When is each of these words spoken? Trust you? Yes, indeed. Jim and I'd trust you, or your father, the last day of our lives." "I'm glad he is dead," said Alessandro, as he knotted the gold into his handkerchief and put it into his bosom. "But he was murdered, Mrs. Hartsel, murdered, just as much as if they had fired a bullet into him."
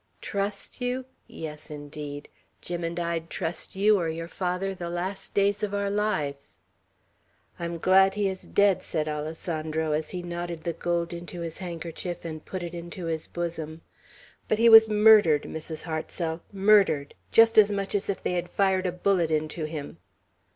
Trust 0.23 0.81
you? 0.81 1.05
Yes, 1.27 1.69
indeed. 1.69 2.27
Jim 2.59 2.83
and 2.83 2.99
I'd 2.99 3.29
trust 3.29 3.75
you, 3.75 3.99
or 3.99 4.09
your 4.09 4.27
father, 4.27 4.73
the 4.73 4.89
last 4.89 5.35
day 5.35 5.49
of 5.61 5.75
our 5.75 5.91
lives." 5.91 6.57
"I'm 7.59 7.77
glad 7.77 8.15
he 8.15 8.27
is 8.27 8.41
dead," 8.47 8.81
said 8.81 9.07
Alessandro, 9.07 9.91
as 9.91 10.09
he 10.09 10.23
knotted 10.23 10.63
the 10.63 10.73
gold 10.73 11.13
into 11.13 11.41
his 11.41 11.59
handkerchief 11.59 12.25
and 12.25 12.43
put 12.43 12.63
it 12.63 12.73
into 12.73 13.05
his 13.05 13.27
bosom. 13.27 13.81
"But 14.47 14.57
he 14.57 14.69
was 14.69 14.89
murdered, 14.89 15.43
Mrs. 15.43 15.83
Hartsel, 15.83 16.41
murdered, 16.51 17.13
just 17.31 17.55
as 17.59 17.71
much 17.71 17.93
as 17.93 18.09
if 18.09 18.23
they 18.23 18.33
had 18.33 18.49
fired 18.49 18.87
a 18.87 18.91
bullet 18.91 19.29
into 19.29 19.65
him." 19.65 19.99